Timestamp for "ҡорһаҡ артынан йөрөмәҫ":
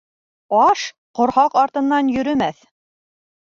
1.19-2.65